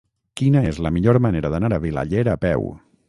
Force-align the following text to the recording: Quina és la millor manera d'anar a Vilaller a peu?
Quina 0.39 0.63
és 0.69 0.79
la 0.85 0.91
millor 0.95 1.19
manera 1.25 1.51
d'anar 1.57 1.71
a 1.77 1.81
Vilaller 1.85 2.25
a 2.35 2.37
peu? 2.47 2.67